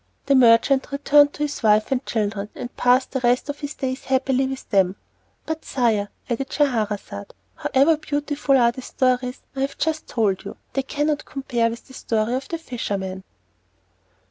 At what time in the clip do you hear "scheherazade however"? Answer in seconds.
6.51-7.97